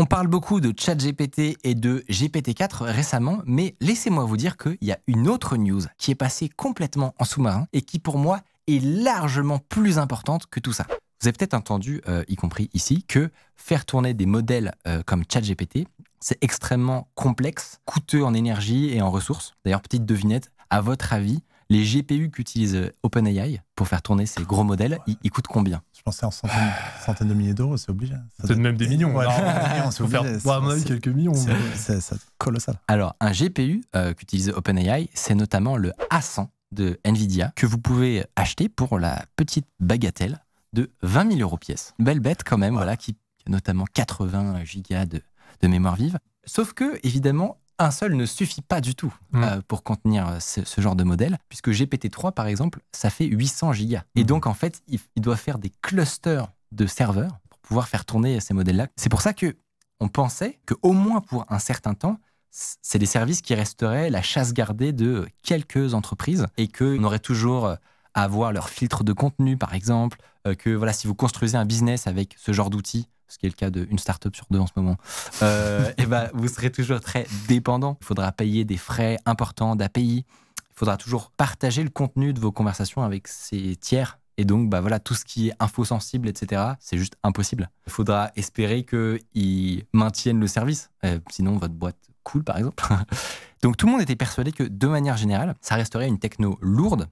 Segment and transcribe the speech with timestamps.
[0.00, 4.92] On parle beaucoup de ChatGPT et de GPT-4 récemment, mais laissez-moi vous dire qu'il y
[4.92, 8.80] a une autre news qui est passée complètement en sous-marin et qui pour moi est
[8.80, 10.86] largement plus importante que tout ça.
[11.20, 15.24] Vous avez peut-être entendu, euh, y compris ici, que faire tourner des modèles euh, comme
[15.28, 15.88] ChatGPT,
[16.20, 19.54] c'est extrêmement complexe, coûteux en énergie et en ressources.
[19.64, 24.42] D'ailleurs, petite devinette, à votre avis, les GPU qu'utilise euh, OpenAI pour faire tourner ces
[24.42, 25.82] gros modèles, ils, coûtent combien?
[25.96, 26.72] Je pensais en centaines,
[27.04, 28.14] centaines de milliers d'euros, c'est obligé.
[28.44, 29.14] C'est même des millions.
[29.14, 29.26] Ouais,
[29.74, 30.38] millions c'est obligé.
[30.38, 31.34] Faire, à quelques millions.
[31.74, 32.00] C'est
[32.38, 32.76] colossal.
[32.88, 38.24] Alors, un GPU euh, qu'utilise OpenAI, c'est notamment le A100 de NVIDIA que vous pouvez
[38.36, 40.38] acheter pour la petite bagatelle
[40.72, 41.94] de 20 000 euros pièce.
[41.98, 43.16] belle bête quand même, voilà, qui
[43.46, 45.22] a notamment 80 gigas de,
[45.60, 46.18] de mémoire vive.
[46.44, 49.42] Sauf que, évidemment, un seul ne suffit pas du tout mm.
[49.42, 53.72] euh, pour contenir euh, ce, genre de modèle, puisque GPT-3, par exemple, ça fait 800
[53.72, 54.02] gigas.
[54.16, 54.26] Et mm.
[54.26, 58.54] donc, en fait, il, doit faire des clusters de serveurs pour pouvoir faire tourner ces
[58.54, 58.88] modèles-là.
[58.96, 59.56] C'est pour ça que
[60.00, 64.52] on pensait qu'au moins pour un certain temps, c'est des services qui resteraient la chasse
[64.52, 67.74] gardée de quelques entreprises et qu'on aurait toujours euh,
[68.14, 70.18] à avoir leur filtre de contenu, par exemple,
[70.58, 73.54] que voilà, si vous construisez un business avec ce genre d'outils, ce qui est le
[73.54, 74.96] cas d'une startup sur deux en ce moment,
[75.42, 77.96] euh, et ben, vous serez toujours très dépendant.
[78.00, 80.24] Il faudra payer des frais importants d'API.
[80.58, 84.18] Il faudra toujours partager le contenu de vos conversations avec ces tiers.
[84.36, 87.68] Et donc, bah voilà, tout ce qui est info sensible, etc., c'est juste impossible.
[87.86, 90.90] Il faudra espérer qu'ils maintiennent le service.
[91.04, 92.84] Euh, sinon, votre boîte coule, par exemple.
[93.62, 97.08] donc, tout le monde était persuadé que, de manière générale, ça resterait une techno lourde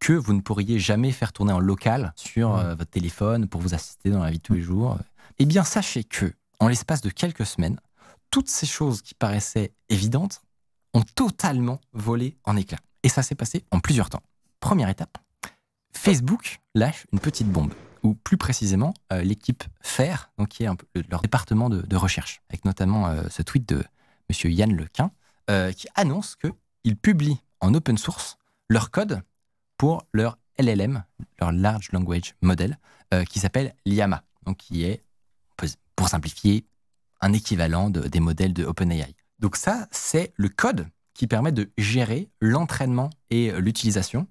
[0.00, 3.74] que vous ne pourriez jamais faire tourner en local sur euh, votre téléphone pour vous
[3.74, 4.98] assister dans la vie de tous les jours.
[5.38, 7.80] Eh bien, sachez que, en l'espace de quelques semaines,
[8.30, 10.42] toutes ces choses qui paraissaient évidentes
[10.92, 12.78] ont totalement volé en éclats.
[13.02, 14.22] Et ça s'est passé en plusieurs temps.
[14.60, 15.18] Première étape,
[15.92, 20.68] Facebook lâche une petite bombe, ou plus précisément euh, l'équipe FAIR, donc qui est
[21.10, 23.84] leur département de, recherche, avec notamment euh, ce tweet de
[24.30, 24.50] M.
[24.52, 25.10] Yann Lequin,
[25.50, 28.38] euh, qui annonce qu'ils publient en open source
[28.68, 29.22] leur code
[29.76, 31.04] pour leur LLM,
[31.40, 32.78] leur Large Language Model,
[33.28, 35.04] qui s'appelle Llama, donc qui est
[35.96, 36.66] pour simplifier,
[37.20, 39.14] un équivalent des modèles de OpenAI.
[39.38, 44.26] Donc ça, c'est le code qui permet de gérer l'entraînement et l'utilisation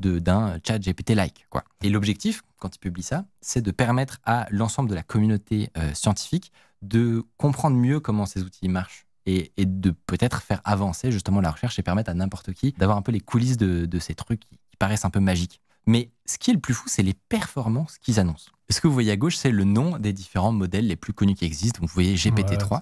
[0.00, 1.46] d'un chat GPT-like.
[1.82, 5.94] Et l'objectif, quand il publie ça, c'est de permettre à l'ensemble de la communauté euh,
[5.94, 11.52] scientifique de comprendre mieux comment ces outils marchent et, de peut-être faire avancer justement la
[11.52, 14.76] recherche et permettre à n'importe qui d'avoir un peu les coulisses de, ces trucs qui
[14.78, 15.60] paraissent un peu magiques.
[15.86, 18.50] Mais ce qui est le plus fou, c'est les performances qu'ils annoncent.
[18.70, 21.34] Ce que vous voyez à gauche, c'est le nom des différents modèles les plus connus
[21.34, 21.80] qui existent.
[21.80, 22.80] Donc, vous voyez GPT-3.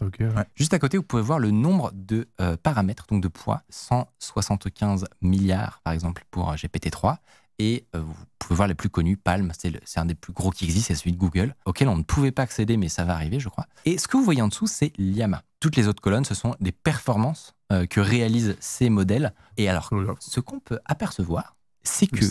[0.55, 5.07] Juste à côté, vous pouvez voir le nombre de euh, paramètres, donc de poids, 175
[5.21, 7.17] milliards par exemple pour euh, GPT-3.
[7.59, 10.65] Et euh, vous pouvez voir les plus connus, Palm, c'est un des plus gros qui
[10.65, 13.39] existent, c'est celui de Google, auquel on ne pouvait pas accéder, mais ça va arriver,
[13.39, 13.67] je crois.
[13.85, 15.43] Et ce que vous voyez en dessous, c'est Llama.
[15.59, 17.55] Toutes les autres colonnes, ce sont des performances
[17.91, 19.35] que réalisent ces modèles.
[19.59, 22.25] Et alors, ce qu'on peut apercevoir, c'est que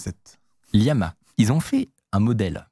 [0.74, 2.68] Llama, ils ont fait un modèle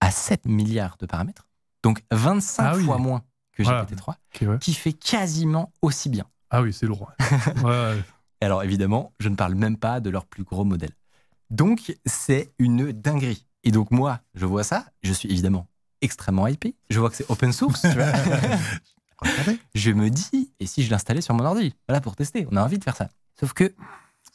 [0.00, 1.48] à 7 milliards de paramètres,
[1.82, 6.24] donc 25 ah fois moins que GPT-3, qui fait quasiment aussi bien.
[6.50, 7.12] Ah oui, c'est lourd.
[8.40, 10.92] Alors évidemment, je ne parle même pas de leur plus gros modèle.
[11.50, 13.46] Donc c'est une dinguerie.
[13.64, 15.66] Et donc moi, je vois ça, je suis évidemment
[16.00, 16.76] extrêmement hypé.
[16.90, 18.12] Je vois que c'est open source, tu vois.
[19.74, 21.74] je me dis, et si je l'installais sur mon ordi?
[21.88, 23.08] Voilà pour tester, on a envie de faire ça.
[23.38, 23.74] Sauf que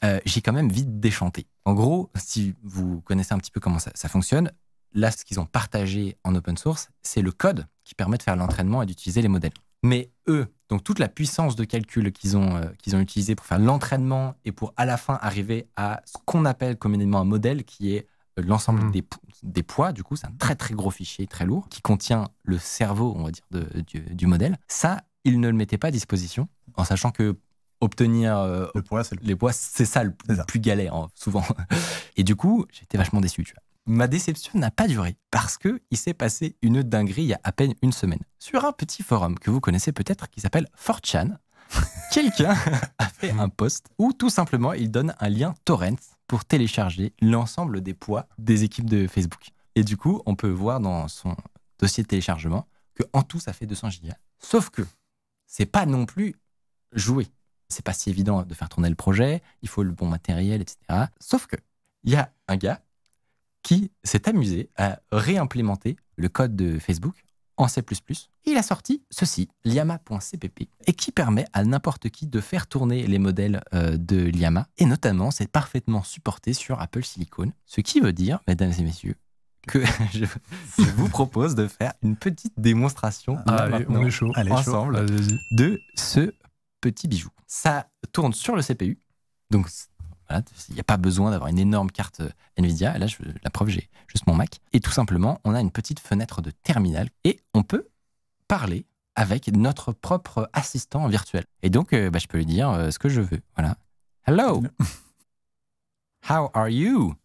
[0.03, 1.47] euh, j'ai quand même vite déchanté.
[1.65, 4.51] En gros, si vous connaissez un petit peu comment ça, fonctionne,
[4.93, 8.35] là, ce qu'ils ont partagé en open source, c'est le code qui permet de faire
[8.35, 9.53] l'entraînement et d'utiliser les modèles.
[9.83, 13.45] Mais eux, donc toute la puissance de calcul qu'ils ont, euh, qu'ils ont utilisé pour
[13.45, 17.65] faire l'entraînement et pour à la fin arriver à ce qu'on appelle communément un modèle
[17.65, 18.07] qui est
[18.39, 18.91] euh, l'ensemble mmh.
[18.91, 19.03] des,
[19.43, 22.57] des, poids, du coup, c'est un très très gros fichier, très lourd, qui contient le
[22.57, 24.57] cerveau, on va dire, de, du, du, modèle.
[24.67, 27.37] Ça, ils ne le mettaient pas à disposition, en sachant que
[27.83, 30.13] obtenir euh, le poids, les poids, c'est ça le
[30.47, 31.43] plus, galère, hein, souvent.
[32.15, 33.43] Et du coup, j'étais vachement déçu.
[33.43, 33.61] Tu vois.
[33.85, 37.41] Ma déception n'a pas duré parce que il s'est passé une dinguerie il y a
[37.43, 38.21] à peine une semaine.
[38.39, 41.35] Sur un petit forum que vous connaissez peut-être qui s'appelle 4chan,
[42.11, 42.55] quelqu'un
[42.97, 45.97] a fait un post où tout simplement il donne un lien torrent
[46.27, 49.49] pour télécharger l'ensemble des poids des équipes de Facebook.
[49.75, 51.35] Et du coup, on peut voir dans son
[51.79, 54.15] dossier de téléchargement que en tout ça fait 200 gigas.
[54.39, 54.83] Sauf que
[55.45, 56.35] c'est pas non plus
[56.93, 57.27] joué
[57.69, 60.77] c'est pas si évident de faire tourner le projet, il faut le bon matériel, etc.
[61.19, 61.55] Sauf que
[62.03, 62.81] il y a un gars
[63.63, 67.23] qui s'est amusé à réimplémenter le code de Facebook
[67.57, 67.83] en C++.
[68.45, 73.19] Il a sorti ceci, llama.cpp, et qui permet à n'importe qui de faire tourner les
[73.19, 74.67] modèles euh, de Llama.
[74.77, 77.51] Et notamment, c'est parfaitement supporté sur Apple Silicon.
[77.65, 79.15] Ce qui veut dire, mesdames et messieurs,
[79.67, 79.79] que
[80.13, 80.25] je,
[80.77, 84.33] je vous propose de faire une petite démonstration là, Allez, maintenant, on est chaud.
[84.35, 84.51] Chaud.
[84.51, 85.55] ensemble Allez, vas-y.
[85.55, 86.33] de ce
[86.83, 87.29] petit bijou.
[87.47, 88.99] Ça tourne sur le CPU,
[89.49, 89.69] donc
[90.27, 92.97] voilà, il n'y a pas besoin d'avoir une énorme carte euh, Nvidia.
[92.97, 94.59] Là, je, la preuve, j'ai juste mon Mac.
[94.73, 97.87] Et tout simplement, on a une petite fenêtre de terminal et on peut
[98.47, 98.85] parler
[99.15, 101.45] avec notre propre assistant virtuel.
[101.61, 103.41] Et donc, euh, bah, je peux lui dire euh, ce que je veux.
[103.55, 103.77] Voilà.
[104.25, 104.63] Hello.
[106.29, 107.15] How are you?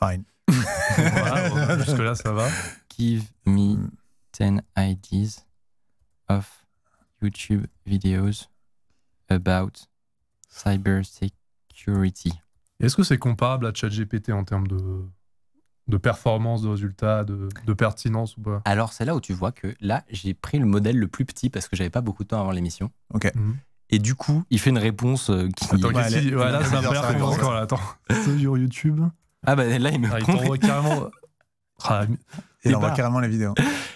[0.00, 0.24] Fine.
[0.96, 2.48] Voilà, bon, Jusque-là, ça va.
[2.96, 3.90] Give me
[4.32, 5.44] 10 ideas
[6.28, 6.67] of
[7.22, 8.48] YouTube videos
[9.28, 9.72] about
[10.48, 12.32] cybersecurity.
[12.80, 14.78] Est-ce que c'est comparable à ChatGPT en termes de,
[15.88, 18.62] de performance, de résultats, de, de pertinence ou pas?
[18.64, 21.50] Alors, c'est là où tu vois que là, j'ai pris le modèle le plus petit
[21.50, 22.90] parce que j'avais pas beaucoup de temps avant l'émission.
[23.14, 23.32] Ok.
[23.34, 23.56] Mhm.
[23.90, 25.64] Et du coup, il fait une réponse euh, qui.
[25.64, 26.28] Attends, Ouais, qu'est-ce qu'il dit?
[26.28, 27.54] Elle Ouais, là, ça convaincant, encore.
[27.54, 27.60] là.
[27.62, 27.80] Attends.
[28.10, 29.00] C'est sur YouTube.
[29.46, 31.08] Ah, bah là, il me Ah, il prend- carrément.
[31.84, 32.04] Ah,
[32.64, 32.96] Et on voit barres.
[32.96, 33.54] carrément les vidéos.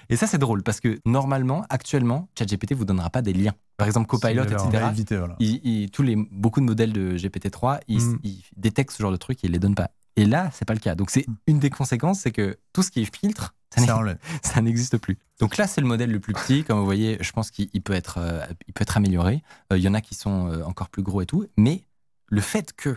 [0.08, 3.54] Et ça, c'est drôle parce que normalement, actuellement, ChatGPT vous donnera pas des liens.
[3.76, 4.58] Par exemple, Copilot, etc.
[4.72, 5.36] va éviter, voilà.
[5.40, 8.18] il- il- tous les, beaucoup de modèles de GPT-3, ils, Mm.
[8.22, 9.90] ils détectent ce genre de trucs et ils les donnent pas.
[10.16, 10.94] Et là, c'est pas le cas.
[10.94, 11.34] Donc, c'est Mm.
[11.48, 13.54] une des conséquences, c'est que tout ce qui est filtre,
[14.42, 15.18] ça n'existe plus.
[15.40, 16.62] Donc là, c'est le modèle le plus petit.
[16.62, 19.42] Comme vous voyez, je pense qu'il il peut, être, euh, il peut être amélioré.
[19.72, 21.46] Euh, Il y en a qui sont euh, encore plus gros et tout.
[21.56, 21.82] Mais
[22.28, 22.96] le fait que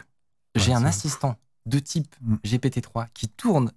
[0.54, 2.36] j'ai Ouais, un assistant de type Mm.
[2.44, 3.72] GPT-3 qui tourne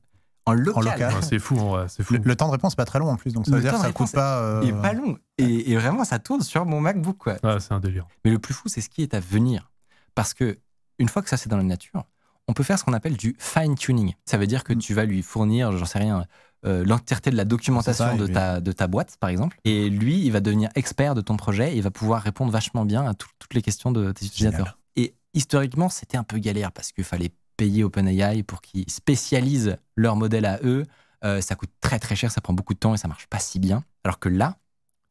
[0.48, 1.14] en local, local.
[1.14, 1.58] ouais, c'est fou,
[1.88, 2.14] c'est fou.
[2.14, 3.62] Le, le temps de réponse n'est pas très long en plus, donc ça Le veut
[3.62, 4.38] dire que ça coûte pas.
[4.40, 5.16] euh, est pas long.
[5.38, 7.16] Et, et vraiment, ça tourne sur mon MacBook.
[7.18, 7.36] Quoi.
[7.44, 8.06] Ouais, c'est un délire.
[8.24, 9.70] Mais le plus fou, c'est ce qui est à venir.
[10.14, 10.58] Parce que
[10.98, 12.04] une fois que ça, c'est dans la nature,
[12.48, 14.14] on peut faire ce qu'on appelle du fine-tuning.
[14.24, 14.78] Ça veut dire que Mm.
[14.78, 16.24] tu vas lui fournir, j'en sais rien,
[16.66, 19.58] euh, l'entièreté de la documentation ça, de, ta, de ta boîte, par exemple.
[19.64, 22.84] Et lui, il va devenir expert de ton projet et il va pouvoir répondre vachement
[22.84, 24.58] bien à tout- toutes les questions de tes utilisateurs.
[24.96, 25.10] Génial.
[25.10, 30.16] Et historiquement, c'était un peu galère parce qu'il fallait payer OpenAI pour qu'ils spécialisent leur
[30.16, 30.86] modèle à eux.
[31.24, 33.40] Euh, ça coûte très très cher, ça prend beaucoup de temps et ça marche pas
[33.40, 33.84] si bien.
[34.04, 34.56] Alors que là,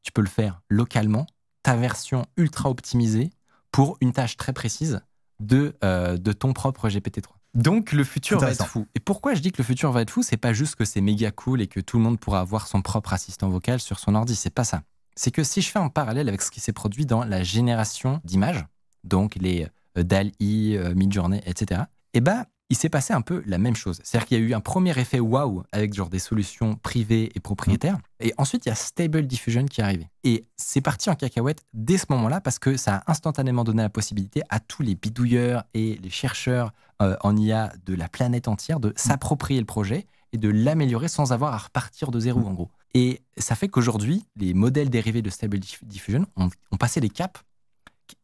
[0.02, 1.28] tu peux le faire localement,
[1.62, 3.30] ta version ultra optimisée
[3.72, 5.02] pour une tâche très précise
[5.40, 7.28] de, euh, de ton propre GPT-3.
[7.54, 8.88] Donc le futur va être fou.
[8.96, 10.24] Et pourquoi je dis que le futur va être fou?
[10.24, 12.82] C'est pas juste que c'est méga cool et que tout le monde pourra avoir son
[12.82, 14.36] propre assistant vocal sur son ordi.
[14.36, 14.84] C'est pas ça.
[15.16, 18.22] C'est que si je fais un parallèle avec ce qui s'est produit dans la génération
[18.24, 18.66] d'images,
[19.04, 19.68] donc les
[19.98, 21.82] euh, euh, Midjourney, etc.,
[22.18, 24.02] eh ben, il s'est passé un peu la même chose.
[24.04, 27.40] C'est-à-dire qu'il y a eu un premier effet waouh avec genre des solutions privées et
[27.40, 27.98] propriétaires.
[28.20, 30.10] Et ensuite, il y a Stable Diffusion qui est arrivé.
[30.24, 33.90] Et c'est parti en cacahuète dès ce moment-là parce que ça a instantanément donné la
[33.90, 38.80] possibilité à tous les bidouilleurs et les chercheurs euh, en IA de la planète entière
[38.80, 42.70] de s'approprier le projet et de l'améliorer sans avoir à repartir de zéro, en gros.
[42.96, 47.10] Et ça fait qu'aujourd'hui, les modèles dérivés de Stable Diff- Diffusion ont, ont passé des
[47.10, 47.40] caps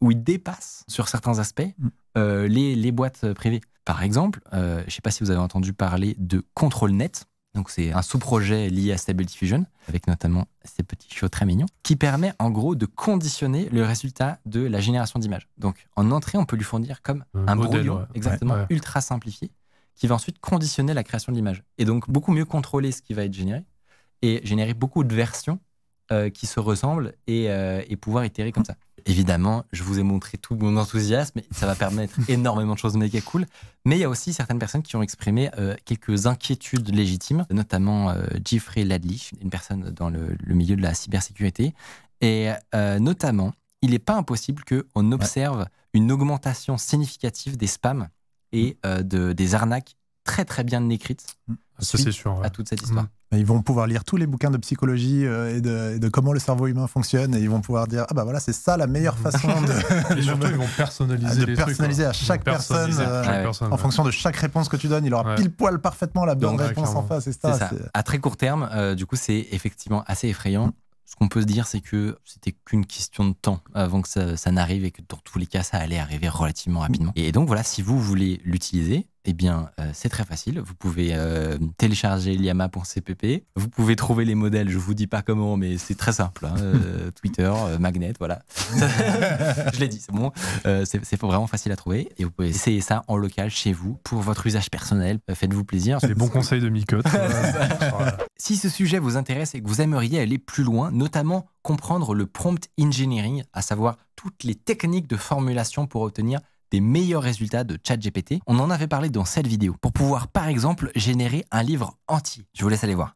[0.02, 1.62] où ils dépassent sur certains aspects
[2.18, 3.62] euh, les, les boîtes privées.
[3.86, 7.12] Par exemple, euh, je ne sais pas si vous avez entendu parler de ControlNet.
[7.54, 11.68] Donc c'est un sous-projet lié à Stable Diffusion, avec notamment ces petits chiots très mignons,
[11.84, 15.48] qui permet en gros de conditionner le résultat de la génération d'images.
[15.60, 18.06] Donc en entrée, on peut lui fournir comme Un un modèle, brouillon, ouais.
[18.16, 18.66] exactement, Ouais, ouais.
[18.72, 19.52] ultra simplifié,
[19.94, 21.64] qui va ensuite conditionner la création de l'image.
[21.78, 23.64] Et donc beaucoup mieux contrôler ce qui va être généré,
[24.24, 25.60] et générer beaucoup de versions
[26.12, 28.76] euh, qui se ressemblent et, euh, et pouvoir itérer comme ça.
[29.06, 32.96] Évidemment, je vous ai montré tout mon enthousiasme, et ça va permettre énormément de choses
[32.96, 33.46] méga cool.
[33.86, 38.10] Mais il y a aussi certaines personnes qui ont exprimé euh, quelques inquiétudes légitimes, notamment
[38.12, 41.74] euh, Jeffrey Ladley, une personne dans le, le milieu de la cybersécurité.
[42.22, 48.08] Et euh, notamment, il n'est pas impossible qu'on observe une augmentation significative des spams
[48.54, 51.36] et de, des arnaques très très bien écrites
[51.80, 52.38] Ça, c'est sûr.
[52.38, 52.46] ouais.
[52.46, 53.04] à toute cette histoire.
[53.04, 56.10] Mais Ils vont pouvoir lire tous les bouquins de psychologie euh, et, de, et de
[56.10, 58.78] comment le cerveau humain fonctionne et ils vont pouvoir dire ah bah voilà c'est ça
[58.78, 62.50] la meilleure façon de, Et surtout, ils vont personnaliser de les personnaliser à chaque Ils
[62.50, 63.44] vont personnaliser personne, à euh, chaque ouais.
[63.44, 63.78] personne, en ouais.
[63.78, 65.36] fonction de chaque réponse que tu donnes il aura Ouais.
[65.36, 68.36] pile poil parfaitement la bonne ouais, réponse en face et C'est ça, À très court
[68.38, 70.72] terme, euh, du coup, c'est effectivement assez effrayant.
[71.06, 74.36] Ce qu'on peut se dire, c'est que c'était qu'une question de temps avant que ça,
[74.36, 77.12] ça n'arrive et que dans tous les cas, ça allait arriver relativement rapidement.
[77.16, 80.60] Et donc voilà, si vous voulez l'utiliser, eh bien, euh, c'est très facile.
[80.60, 83.46] Vous pouvez euh, télécharger liama.cpp.
[83.56, 84.70] Vous pouvez trouver les modèles.
[84.70, 86.46] Je vous dis pas comment, mais c'est très simple.
[86.46, 86.56] hein.
[86.64, 88.42] Euh, Twitter, Magnet, voilà.
[89.74, 90.32] je l'ai dit, c'est bon.
[90.86, 92.10] C'est vraiment facile à trouver.
[92.18, 95.20] Et vous pouvez essayer ça en local chez vous pour votre usage personnel.
[95.34, 96.00] Faites-vous plaisir.
[96.04, 97.08] Les bons conseils de Micotte.
[97.08, 98.18] Voilà.
[98.36, 102.26] Si ce sujet vous intéresse et que vous aimeriez aller plus loin, notamment comprendre le
[102.26, 106.42] prompt engineering, à savoir toutes les techniques de formulation pour obtenir
[106.74, 110.48] des meilleurs résultats de ChatGPT, on en avait parlé dans cette vidéo, pour pouvoir par
[110.48, 112.48] exemple générer un livre entier.
[112.54, 113.14] Je vous laisse aller voir.